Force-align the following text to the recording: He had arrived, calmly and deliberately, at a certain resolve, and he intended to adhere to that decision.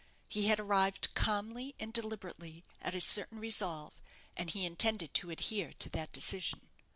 He 0.27 0.47
had 0.47 0.59
arrived, 0.59 1.13
calmly 1.13 1.75
and 1.79 1.93
deliberately, 1.93 2.63
at 2.81 2.95
a 2.95 2.99
certain 3.01 3.37
resolve, 3.37 4.01
and 4.35 4.49
he 4.49 4.65
intended 4.65 5.13
to 5.13 5.29
adhere 5.29 5.73
to 5.73 5.91
that 5.91 6.11
decision. 6.11 6.69